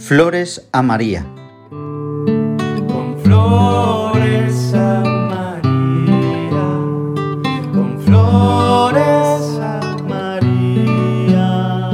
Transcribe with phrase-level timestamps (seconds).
[0.00, 1.24] Flores a María.
[1.70, 5.62] Con flores a María,
[7.72, 11.90] con flores a María,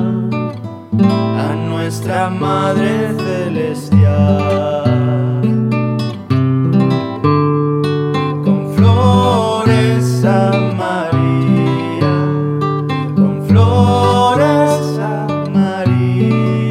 [1.42, 4.86] a nuestra Madre Celestial.
[10.77, 12.14] María,
[13.14, 16.66] con flores a María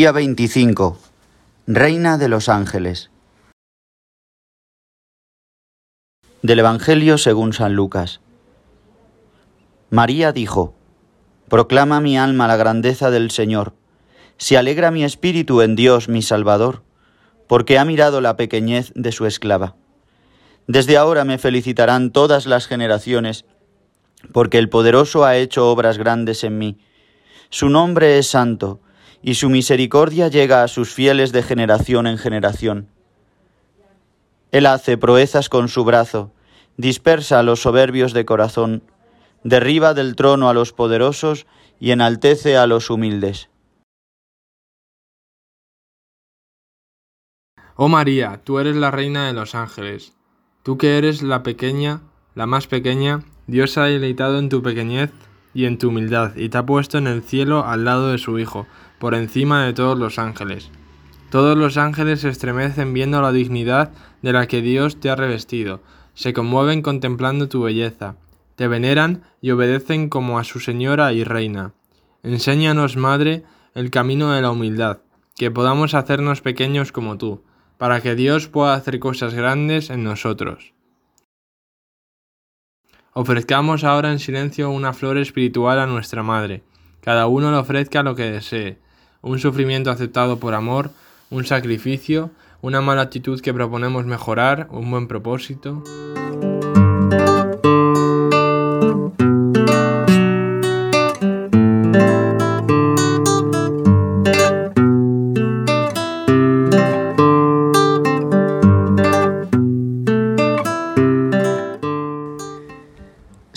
[0.00, 0.96] Día 25.
[1.66, 3.10] Reina de los Ángeles.
[6.42, 8.20] Del Evangelio según San Lucas.
[9.90, 10.74] María dijo,
[11.48, 13.74] Proclama mi alma la grandeza del Señor,
[14.38, 16.82] se alegra mi espíritu en Dios mi Salvador,
[17.50, 19.74] porque ha mirado la pequeñez de su esclava.
[20.68, 23.44] Desde ahora me felicitarán todas las generaciones,
[24.32, 26.78] porque el poderoso ha hecho obras grandes en mí.
[27.48, 28.78] Su nombre es santo,
[29.20, 32.86] y su misericordia llega a sus fieles de generación en generación.
[34.52, 36.30] Él hace proezas con su brazo,
[36.76, 38.84] dispersa a los soberbios de corazón,
[39.42, 41.48] derriba del trono a los poderosos
[41.80, 43.48] y enaltece a los humildes.
[47.76, 50.14] Oh María, tú eres la reina de los ángeles.
[50.62, 52.02] Tú que eres la pequeña,
[52.34, 55.10] la más pequeña, Dios ha deleitado en tu pequeñez
[55.54, 58.38] y en tu humildad, y te ha puesto en el cielo al lado de su
[58.38, 58.66] Hijo,
[58.98, 60.70] por encima de todos los ángeles.
[61.30, 65.80] Todos los ángeles se estremecen viendo la dignidad de la que Dios te ha revestido,
[66.14, 68.16] se conmueven contemplando tu belleza,
[68.56, 71.72] te veneran y obedecen como a su Señora y Reina.
[72.22, 74.98] Enséñanos, Madre, el camino de la humildad,
[75.36, 77.42] que podamos hacernos pequeños como tú,
[77.80, 80.74] para que Dios pueda hacer cosas grandes en nosotros.
[83.14, 86.62] Ofrezcamos ahora en silencio una flor espiritual a nuestra Madre.
[87.00, 88.76] Cada uno le ofrezca lo que desee,
[89.22, 90.90] un sufrimiento aceptado por amor,
[91.30, 92.30] un sacrificio,
[92.60, 95.82] una mala actitud que proponemos mejorar, un buen propósito.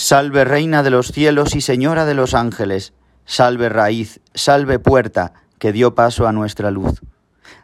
[0.03, 2.91] Salve Reina de los cielos y Señora de los ángeles,
[3.23, 6.99] salve raíz, salve puerta, que dio paso a nuestra luz.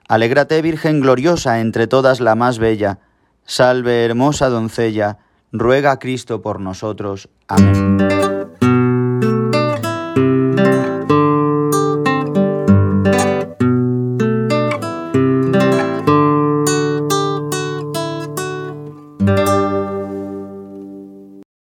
[0.07, 2.99] Alégrate Virgen gloriosa entre todas la más bella,
[3.43, 5.17] salve hermosa doncella,
[5.51, 7.27] ruega a Cristo por nosotros.
[7.49, 8.18] Amén.